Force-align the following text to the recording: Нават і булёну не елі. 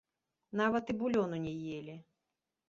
Нават 0.61 0.89
і 0.93 0.95
булёну 1.01 1.37
не 1.45 1.53
елі. 1.77 1.95